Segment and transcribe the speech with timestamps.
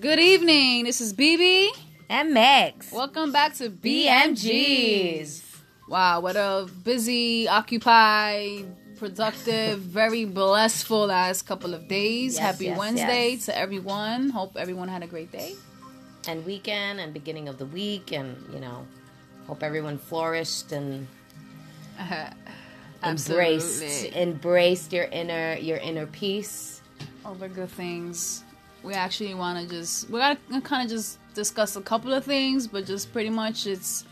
[0.00, 0.84] Good evening.
[0.84, 1.68] This is BB.
[2.08, 2.90] And Megs.
[2.90, 5.42] Welcome back to BMGs.
[5.90, 8.64] Wow, what a busy, occupied,
[8.96, 12.36] productive, very blessful last couple of days.
[12.36, 13.44] Yes, Happy yes, Wednesday yes.
[13.44, 14.30] to everyone.
[14.30, 15.54] Hope everyone had a great day.
[16.26, 18.86] And weekend and beginning of the week and, you know,
[19.46, 21.06] hope everyone flourished and
[23.04, 24.18] embraced Absolutely.
[24.18, 26.80] embraced your inner your inner peace.
[27.22, 28.44] All the good things.
[28.82, 32.66] We actually want to just we're gonna kind of just discuss a couple of things,
[32.66, 34.04] but just pretty much it's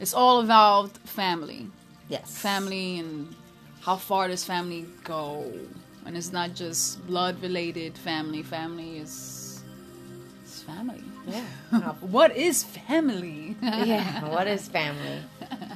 [0.00, 1.68] it's all about family.
[2.08, 2.36] Yes.
[2.36, 3.34] family and
[3.80, 5.50] how far does family go
[6.04, 9.62] and it's not just blood related family family is
[10.42, 11.42] it's family Yeah.
[12.00, 14.28] what is family yeah.
[14.28, 15.22] What is family?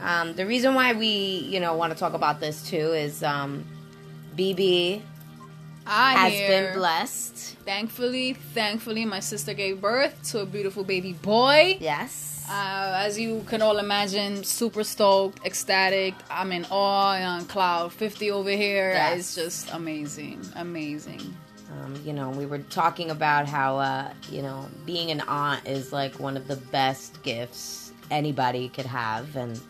[0.02, 1.08] Um, the reason why we,
[1.48, 3.64] you know, want to talk about this too is um,
[4.36, 5.00] BB
[5.88, 7.56] I has hear, been blessed.
[7.64, 12.46] thankfully thankfully my sister gave birth to a beautiful baby boy Yes.
[12.50, 17.92] uh, as you can all imagine super stoked ecstatic i'm in awe and on cloud
[17.92, 19.18] 50 over here Yes.
[19.18, 21.22] it's just amazing amazing
[21.70, 25.92] Um, you know, we were talking about how, uh, you know, being an aunt is
[25.92, 29.36] like one of the best gifts anybody could have.
[29.36, 29.60] And,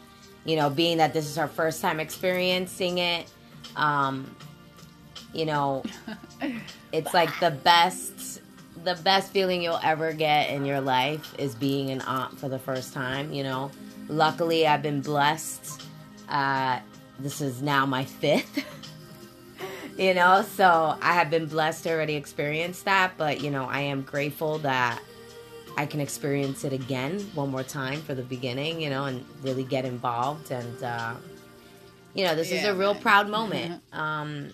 [0.45, 3.27] you know, being that this is our first time experiencing it,
[3.75, 4.31] um,
[5.33, 5.83] you know,
[6.93, 8.41] it's like the best,
[8.85, 12.59] the best feeling you'll ever get in your life is being an aunt for the
[12.59, 13.71] first time, you know.
[14.09, 15.83] Luckily, I've been blessed.
[16.29, 16.81] Uh,
[17.19, 18.65] this is now my fifth.
[19.99, 23.81] you know so i have been blessed to already experience that but you know i
[23.81, 25.03] am grateful that
[25.77, 29.65] i can experience it again one more time for the beginning you know and really
[29.65, 31.15] get involved and uh
[32.15, 33.03] you know this is a real man.
[33.03, 34.49] proud moment um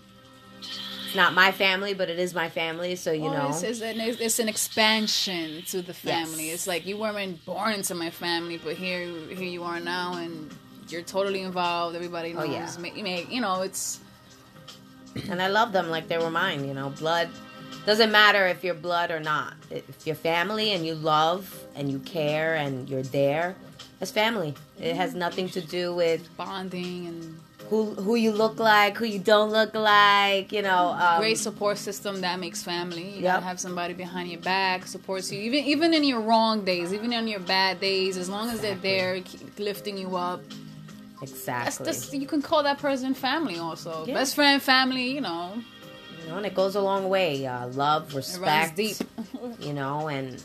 [1.05, 3.81] it's not my family but it is my family so you Well, know it's, it's,
[3.81, 6.47] an, it's an expansion to the family.
[6.47, 6.53] Yes.
[6.55, 10.53] It's like you weren't born into my family, but here, here you are now, and
[10.89, 11.95] you're totally involved.
[11.95, 12.77] Everybody knows.
[12.77, 13.19] Oh, yeah.
[13.29, 13.99] You know, it's
[15.29, 16.67] and I love them like they were mine.
[16.67, 17.29] You know, blood
[17.85, 19.53] doesn't matter if you're blood or not.
[19.69, 23.55] If you're family and you love and you care and you're there,
[24.01, 24.53] it's family.
[24.79, 27.39] It has nothing to do with bonding and
[27.69, 30.51] who who you look like, who you don't look like.
[30.51, 33.03] You know, um, great support system that makes family.
[33.03, 33.33] You Yep.
[33.35, 37.11] gotta have somebody behind your back, supports you, even even in your wrong days, even
[37.13, 38.17] in your bad days.
[38.17, 39.21] As long as they're there,
[39.57, 40.41] lifting you up.
[41.21, 41.85] Exactly.
[41.85, 43.57] that's you can call that person family.
[43.57, 44.13] Also, Yeah.
[44.13, 45.11] best friend, family.
[45.15, 45.53] You know,
[46.21, 47.45] you know, and it goes a long way.
[47.47, 48.97] Uh, love, respect, deep.
[49.59, 50.43] you know, and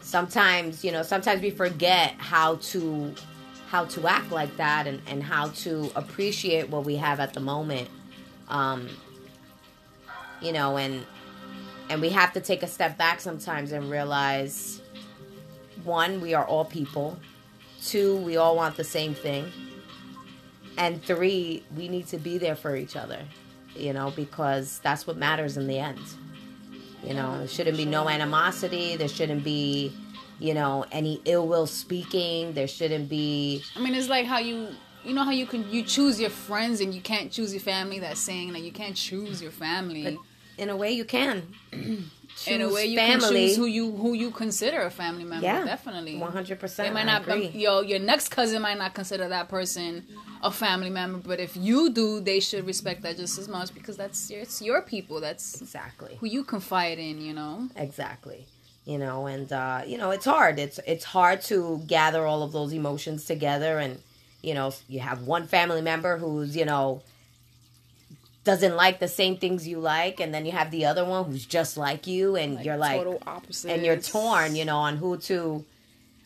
[0.00, 3.14] sometimes you know sometimes we forget how to
[3.68, 7.40] how to act like that and, and how to appreciate what we have at the
[7.40, 7.88] moment.
[8.48, 8.88] Um
[10.40, 11.06] you know and
[11.88, 14.80] and we have to take a step back sometimes and realize
[15.84, 17.18] one we are all people.
[17.82, 19.50] Two we all want the same thing.
[20.76, 23.20] And three we need to be there for each other
[23.76, 26.00] you know because that's what matters in the end.
[27.04, 28.96] You know, there shouldn't be no animosity.
[28.96, 29.92] There shouldn't be,
[30.38, 32.52] you know, any ill will speaking.
[32.54, 33.62] There shouldn't be.
[33.76, 34.68] I mean, it's like how you
[35.04, 37.98] you know how you can you choose your friends and you can't choose your family.
[38.00, 40.02] That saying that you can't choose your family.
[40.04, 40.14] But
[40.62, 41.42] in a way, you can.
[41.72, 43.46] in a way, you can family.
[43.48, 45.44] choose who you who you consider a family member.
[45.46, 46.14] Yeah, definitely.
[46.14, 46.94] 100% They percent.
[46.94, 47.22] might not.
[47.22, 47.48] agree.
[47.48, 50.04] Yo, your next cousin might not consider that person
[50.42, 53.96] a family member, but if you do, they should respect that just as much because
[53.96, 55.20] that's your, it's your people.
[55.20, 56.16] That's Exactly.
[56.20, 57.20] who you confide in.
[57.20, 57.68] You know.
[57.76, 58.46] Exactly.
[58.84, 60.58] You know, and uh, you know, it's hard.
[60.58, 63.98] It's it's hard to gather all of those emotions together, and
[64.42, 67.02] you know, you have one family member who's you know
[68.44, 71.46] doesn't like the same things you like, and then you have the other one who's
[71.46, 73.70] just like you, and you're like, total opposite.
[73.70, 75.64] and you're torn, you know, on who to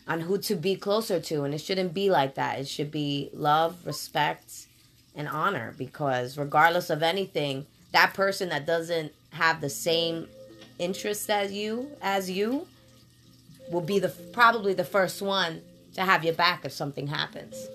[0.09, 2.59] on who to be closer to and it shouldn't be like that.
[2.59, 4.67] It should be love, respect,
[5.15, 10.27] and honor because regardless of anything, that person that doesn't have the same
[10.79, 12.67] interests as you as you
[13.71, 15.63] will be the probably the first one
[15.95, 17.67] to have your back if something happens.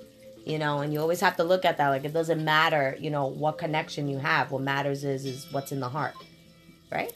[0.45, 3.09] You know, and you always have to look at that like it doesn't matter, you
[3.09, 4.51] know, what connection you have.
[4.51, 6.15] What matters is is what's in the heart.
[6.91, 7.13] Right?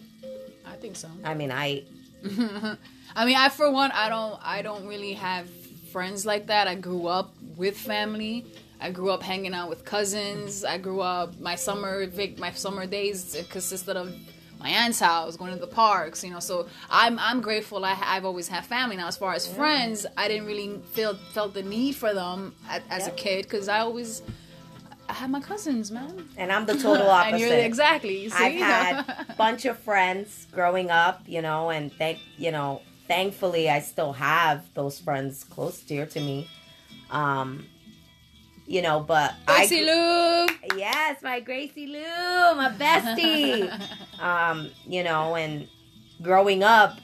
[0.66, 1.10] I think so.
[1.24, 1.84] I mean, I
[3.16, 5.50] I mean, I for one, I don't, I don't really have
[5.92, 6.68] friends like that.
[6.68, 8.46] I grew up with family.
[8.80, 10.64] I grew up hanging out with cousins.
[10.64, 12.08] I grew up my summer
[12.38, 14.14] my summer days consisted of
[14.60, 16.24] my aunt's house, going to the parks.
[16.24, 17.84] You know, so I'm I'm grateful.
[17.86, 18.96] I, I've always had family.
[18.98, 22.82] Now, as far as friends, I didn't really feel felt the need for them as,
[22.90, 24.22] as a kid because I always.
[25.10, 26.28] I had my cousins, man.
[26.36, 27.36] and I'm the total opposite.
[27.36, 28.24] and you're exactly.
[28.24, 28.44] You see?
[28.44, 33.70] I've had a bunch of friends growing up, you know, and thank you know, thankfully
[33.70, 36.50] I still have those friends close dear to me.
[37.10, 37.68] Um,
[38.68, 40.78] you know, but Gracie I Lou.
[40.78, 43.72] yes, my Gracie Lou, my bestie.
[44.22, 45.68] um, you know, and
[46.22, 47.00] growing up,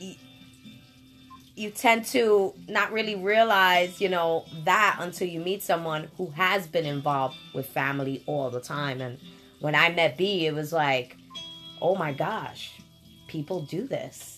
[0.00, 0.16] y-
[1.54, 6.66] you tend to not really realize, you know, that until you meet someone who has
[6.66, 9.00] been involved with family all the time.
[9.00, 9.18] And
[9.60, 11.16] when I met B, it was like,
[11.80, 12.72] oh my gosh,
[13.28, 14.37] people do this.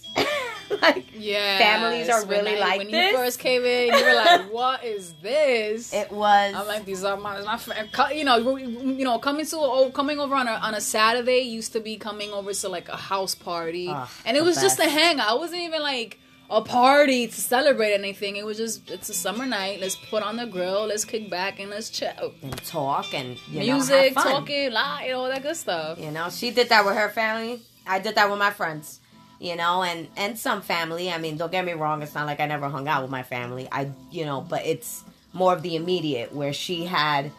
[0.83, 1.59] like, Yeah.
[1.59, 3.13] Families are really like when this?
[3.13, 6.55] you first came in, you were like, "What is this?" it was.
[6.55, 10.35] I'm like, these are my, my you know, you know, coming to oh, coming over
[10.35, 13.89] on a on a Saturday used to be coming over to like a house party,
[13.89, 14.93] Ugh, and it was just a best.
[14.99, 15.37] hangout.
[15.37, 16.19] It wasn't even like
[16.51, 18.37] a party to celebrate anything.
[18.37, 19.81] It was just it's a summer night.
[19.81, 20.87] Let's put on the grill.
[20.87, 22.35] Let's kick back and let's chill.
[22.43, 24.25] and talk and you know, Music, fun.
[24.25, 25.99] talking, lie, you know, all that good stuff.
[25.99, 27.63] You know, she did that with her family.
[27.87, 29.01] I did that with my friends.
[29.41, 31.11] You know, and and some family.
[31.11, 32.03] I mean, don't get me wrong.
[32.03, 33.67] It's not like I never hung out with my family.
[33.73, 35.03] I, you know, but it's
[35.33, 37.33] more of the immediate where she had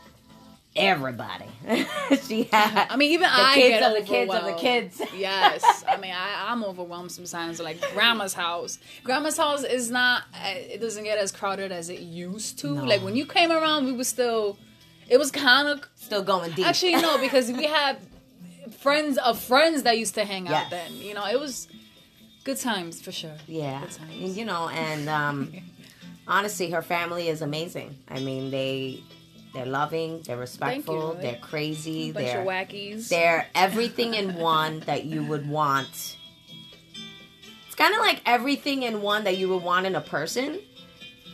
[0.75, 1.45] everybody.
[2.23, 2.87] she had.
[2.89, 5.01] I mean, even the I kids of the kids of the kids.
[5.15, 7.59] yes, I mean, I, I'm overwhelmed sometimes.
[7.59, 8.79] Like grandma's house.
[9.03, 10.23] Grandma's house is not.
[10.33, 12.73] uh, It doesn't get as crowded as it used to.
[12.75, 12.83] No.
[12.85, 14.57] Like when you came around, we were still.
[15.09, 16.65] It was kind of Still going deep.
[16.65, 17.97] actually no because we had
[18.79, 20.69] friends of friends that used to hang out Yes.
[20.71, 20.93] then.
[20.97, 21.67] You know, it was
[22.43, 23.35] good times for sure.
[23.47, 24.37] Yeah, Good times.
[24.37, 25.53] you know, and um,
[26.27, 27.97] honestly, her family is amazing.
[28.09, 29.03] I mean, they
[29.53, 33.09] they're loving, they're respectful, they're crazy, Bunch they're of wackies.
[33.09, 36.17] they're everything in one that you would want.
[37.67, 40.59] It's kind of like everything in one that you would want in a person,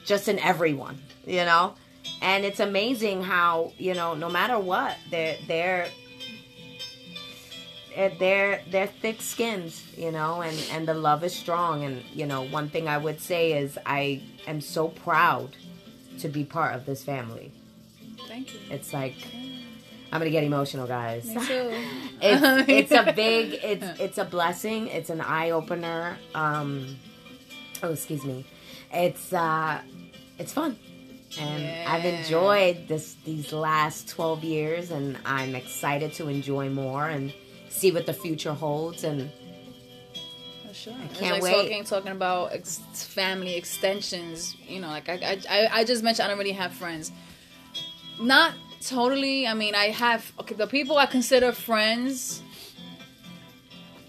[0.05, 1.75] just in everyone, you know.
[2.21, 5.87] And it's amazing how you know, no matter what, they're they're
[7.97, 11.83] they're they're, they're thick skins, you know, and and the love is strong.
[11.83, 15.55] And you know, one thing I would say is I am so proud
[16.19, 17.51] to be part of this family.
[18.27, 18.59] Thank you.
[18.69, 19.15] It's like
[20.11, 21.25] I'm gonna get emotional, guys.
[21.25, 21.71] Me too.
[22.21, 24.87] it's it's a big it's it's a blessing.
[24.87, 26.17] It's an eye opener.
[26.35, 26.97] Um,
[27.81, 28.45] oh, excuse me.
[28.93, 29.81] It's uh,
[30.37, 30.77] it's fun,
[31.39, 37.33] and I've enjoyed this these last twelve years, and I'm excited to enjoy more and
[37.77, 39.03] see what the future holds.
[39.03, 39.29] And
[40.73, 40.93] sure.
[40.93, 41.53] I can't like wait.
[41.53, 44.55] Talking, talking about ex- family extensions.
[44.67, 47.11] You know, like I, I, I- I just mentioned, I don't really have friends.
[48.19, 49.47] Not totally.
[49.47, 50.55] I mean, I have okay.
[50.55, 52.41] The people I consider friends.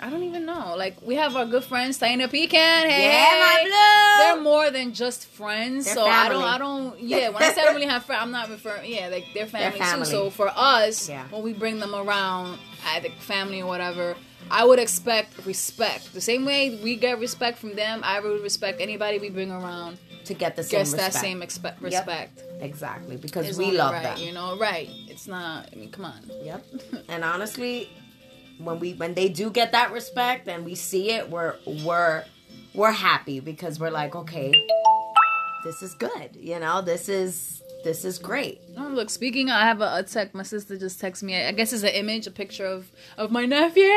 [0.00, 0.74] I don't even know.
[0.76, 2.88] Like we have our good friends, Taina Pecan.
[2.88, 4.24] Hey, Yeah, my blue.
[4.24, 5.86] They're more than just friends.
[5.86, 6.42] They're so I don't.
[6.44, 6.98] I don't.
[7.12, 8.90] Yeah, when I say I don't really have friends, I'm not referring.
[8.92, 10.04] Yeah, like they're family, family.
[10.04, 10.10] too.
[10.10, 11.24] So for us, Yeah.
[11.30, 12.58] when we bring them around,
[12.94, 14.14] either family or whatever,
[14.50, 16.12] I would expect respect.
[16.14, 19.98] The same way we get respect from them, I would respect anybody we bring around.
[20.26, 21.14] to get the same Gets respect.
[21.14, 22.42] that same expe- respect.
[22.60, 24.18] exactly because It's we love right, them.
[24.18, 24.86] You know, right?
[25.08, 25.70] It's not.
[25.72, 26.20] I mean, come on.
[26.44, 26.64] Yep.
[27.08, 27.88] And honestly,
[28.58, 32.24] when we when they do get that respect and we see it, we're we're
[32.74, 34.52] we're happy because we're like, okay,
[35.64, 36.36] this is good.
[36.38, 38.60] You know, this is this is great.
[38.76, 40.34] Oh, look, speaking, I have a, a text.
[40.34, 41.36] My sister just texted me.
[41.40, 43.84] I guess it's an image, a picture of of my nephew.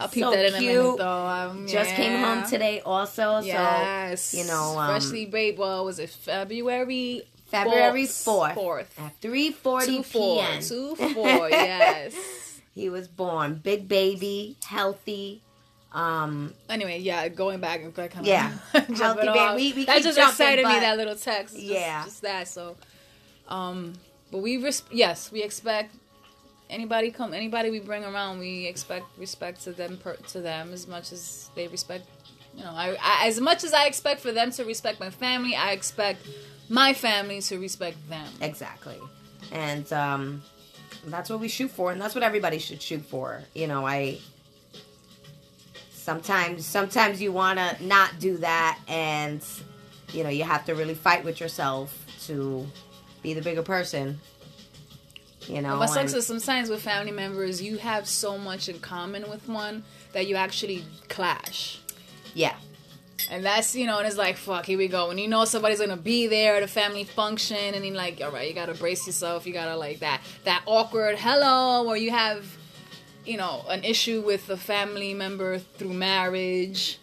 [0.00, 0.76] I'll peep So that in a cute.
[0.76, 1.26] minute, though.
[1.26, 3.40] Um, Just came home today, also.
[3.40, 5.58] Yes, So you know, um, freshly baked.
[5.58, 7.22] Well, was it February?
[7.46, 8.94] February fourth, Fourth.
[9.00, 10.60] at three forty p.m.
[10.62, 11.48] Two four.
[11.50, 12.14] Yes.
[12.78, 15.42] He was born, big baby, healthy.
[15.92, 18.52] Um, Anyway, yeah, going back and kind of Yeah.
[18.72, 19.54] Healthy baby.
[19.56, 21.54] We- we that just excited me that little text.
[21.56, 22.04] Just- Yeah.
[22.04, 22.46] just that.
[22.46, 22.76] So,
[23.48, 23.94] um,
[24.30, 25.94] but we res- yes, we expect
[26.70, 28.38] anybody come anybody we bring around.
[28.38, 32.04] We expect respect to them per- to them as much as they respect.
[32.54, 35.54] You know, I, I as much as I expect for them to respect my family,
[35.56, 36.20] I expect
[36.68, 38.28] my family to respect them.
[38.40, 38.98] Exactly.
[39.52, 40.42] And um,
[41.06, 43.42] that's what we shoot for, and that's what everybody should shoot for.
[43.54, 44.18] You know, I
[45.92, 49.44] sometimes sometimes you want to not do that, and
[50.12, 52.66] you know you have to really fight with yourself to
[53.22, 54.20] be the bigger person.
[55.46, 59.30] You know, What sucks is sometimes with family members, you have so much in common
[59.30, 61.80] with one that you actually clash.
[62.34, 62.54] yeah,
[63.30, 65.08] And that's, you know, and it's like, fuck, here we go.
[65.08, 68.30] When you know somebody's gonna be there at a family function, and you're like, all
[68.30, 69.46] right, you gotta brace yourself.
[69.46, 72.46] You gotta, like, that, that awkward hello, or you have,
[73.26, 76.98] you know, an issue with a family member through marriage.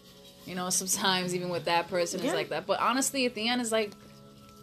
[0.46, 2.26] You know, sometimes even with that person, Yeah.
[2.26, 2.66] it's like that.
[2.66, 3.92] But honestly, at the end, it's like,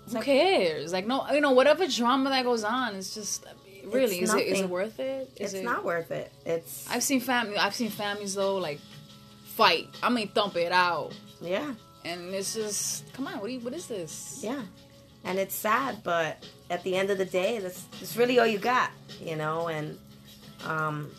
[0.07, 0.91] who like- cares?
[0.91, 3.45] Like, no, you know, whatever drama that goes on, it's just,
[3.85, 5.29] really, It's is it, is it worth it?
[5.37, 6.31] Is it's it, not worth it.
[6.45, 7.57] It's I've seen family.
[7.57, 8.79] I've seen families though like
[9.55, 9.89] fight.
[10.01, 11.11] I mean, thump it out.
[11.41, 11.73] Yeah.
[12.05, 14.39] And it's just, come on, what, you, what is this?
[14.43, 14.61] Yeah.
[15.23, 18.57] And it's sad, but at the end of the day, that's, that's really all you
[18.57, 18.91] got,
[19.21, 19.67] you know?
[19.69, 19.97] And
[20.65, 21.09] um,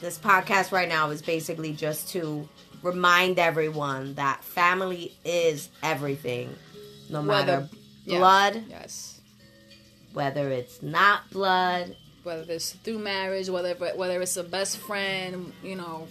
[0.00, 2.48] this podcast right now is basically just to
[2.82, 6.54] remind everyone that family is everything,
[7.10, 7.68] no Whether- matter
[8.04, 8.18] yeah.
[8.18, 9.20] blood, Yes.
[10.12, 15.74] whether it's not blood, Whether it's through marriage, whether whether it's a best friend, you
[15.74, 16.06] know,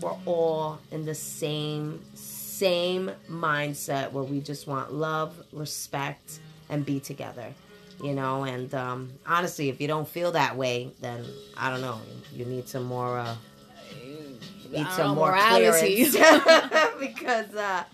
[0.00, 6.98] we're all in the same same mindset where we just want love, respect, and be
[7.00, 7.54] together.
[8.02, 11.24] You know, and um, honestly, if you don't feel that way, then
[11.56, 12.00] I don't know.
[12.32, 13.18] You need some more.
[13.18, 13.34] Uh,
[14.70, 16.04] need don't some more morality.
[17.00, 17.84] because uh,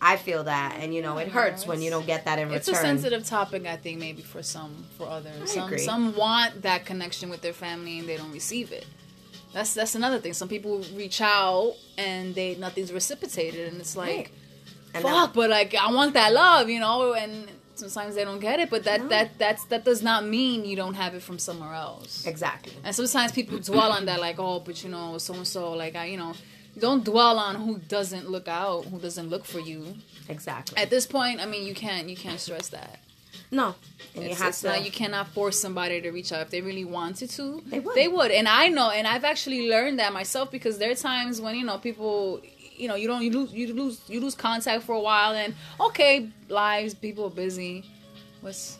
[0.00, 2.58] I feel that, and you know, it hurts when you don't get that in return.
[2.58, 5.40] it's a sensitive topic, I think, maybe for some, for others.
[5.42, 5.78] I some agree.
[5.78, 8.86] some want that connection with their family and they don't receive it.
[9.52, 10.32] That's that's another thing.
[10.34, 14.28] Some people reach out and they nothing's reciprocated, and it's like, Right.
[14.94, 15.34] And fuck.
[15.34, 17.14] But like, I want that love, you know.
[17.14, 18.70] And sometimes they don't get it.
[18.70, 19.08] But that No.
[19.08, 22.26] that that's that does not mean you don't have it from somewhere else.
[22.26, 22.72] exactly.
[22.84, 25.96] And sometimes people dwell on that, like, oh, but you know, so and so, like,
[25.96, 26.34] I, you know,
[26.78, 29.94] don't dwell on who doesn't look out, who doesn't look for you.
[30.28, 30.76] Exactly.
[30.76, 32.98] At this point, I mean, you can't, you can't stress that.
[33.50, 33.74] No,
[34.14, 34.68] and you It's, have it's to.
[34.68, 37.62] not, you cannot force somebody to reach out if they really wanted to.
[37.94, 38.30] They would.
[38.30, 41.64] and I know, and I've actually learned that myself because there are times when you
[41.64, 42.40] know people,
[42.76, 45.54] you know, you don't, you lose, you lose, you lose contact for a while, and
[45.80, 47.84] okay, lives, people are busy.
[48.40, 48.78] What's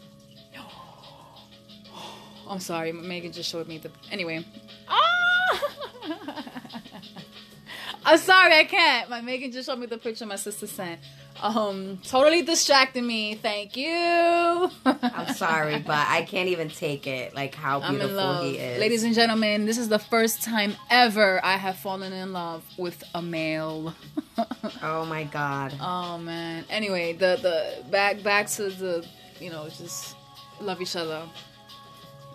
[0.54, 0.62] no
[2.48, 3.90] I'm sorry, Megan just showed me the.
[4.10, 4.44] Anyway.
[4.88, 5.60] Ah!
[8.04, 9.10] I'm sorry, I can't.
[9.10, 11.00] My Megan just showed me the picture my sister sent.
[11.42, 13.34] Um, totally distracting me.
[13.34, 14.70] Thank you.
[14.84, 17.34] I'm sorry, but I can't even take it.
[17.34, 21.56] Like how beautiful he is, Ladies and gentlemen, this is the first time ever I
[21.56, 23.94] have fallen in love with a male.
[24.82, 25.72] Oh my god.
[25.80, 26.64] oh man.
[26.68, 29.06] Anyway, the the back back to the
[29.40, 30.14] you know, just
[30.60, 31.22] love each other.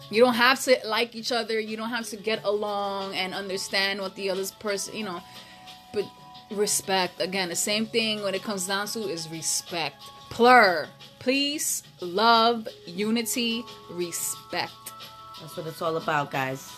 [0.09, 4.01] You don't have to like each other, you don't have to get along and understand
[4.01, 5.21] what the other person, you know,
[6.51, 7.21] respect.
[7.21, 10.01] Again, the same thing when it comes down to is respect.
[10.29, 10.87] Plur.
[11.19, 14.71] Peace, love, unity, respect.
[15.39, 16.71] That's what it's all about, guys.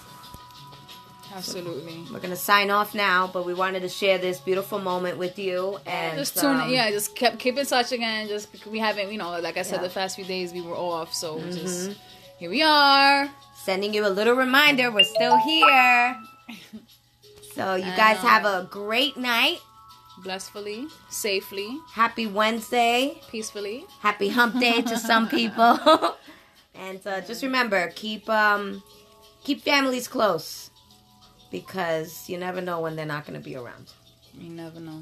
[1.35, 2.03] Absolutely.
[2.11, 5.79] We're gonna sign off now, but we wanted to share this beautiful moment with you
[5.85, 9.17] and just tune um, yeah just keep keep in touch again just we haven't you
[9.17, 9.87] know like i said Yeah.
[9.87, 11.51] the past few days we were off so Mm-hmm.
[11.51, 11.97] just
[12.37, 16.15] here we are sending you a little reminder we're still here.
[17.55, 19.59] So you guys have a great night.
[20.23, 23.19] blissfully safely Happy Wednesday.
[23.29, 25.79] peacefully Happy Hump Day to some people.
[26.75, 28.81] and uh, just remember, keep um,
[29.43, 30.69] keep families close
[31.51, 33.91] because you never know when they're not going to be around.
[34.33, 35.01] you never know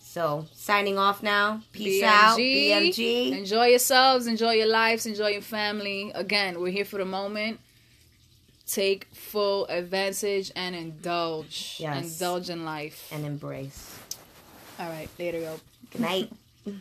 [0.00, 1.62] So signing off now.
[1.72, 3.32] Peace out, BMG.
[3.36, 7.58] enjoy yourselves enjoy your lives enjoy your family again we're here for the moment
[8.72, 12.04] take full advantage and indulge Yes.
[12.20, 13.98] indulge in life and embrace.
[14.78, 15.60] all right later yo
[15.90, 16.30] Good night.